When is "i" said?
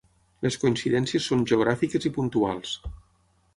2.11-2.15